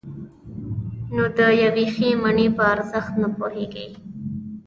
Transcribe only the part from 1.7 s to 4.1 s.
ښې مڼې په ارزښت نه پوهېږئ.